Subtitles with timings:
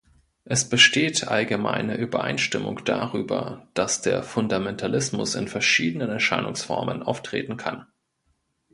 [0.45, 7.85] Es besteht allgemeine Übereinstimmung darüber, dass der Fundamentalismus in verschiedenen Erscheinungsformen auftreten kann.